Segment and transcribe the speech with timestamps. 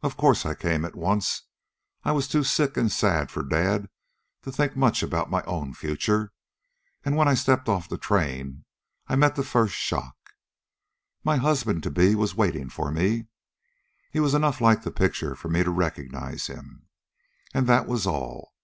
[0.00, 1.42] "Of course I came at once.
[2.02, 3.90] I was too sick and sad for Dad
[4.40, 6.32] to think much about my own future,
[7.04, 8.64] and when I stepped off the train
[9.06, 10.16] I met the first shock.
[11.24, 13.26] My husband to be was waiting for me.
[14.10, 16.86] He was enough like the picture for me to recognize him,
[17.52, 18.54] and that was all.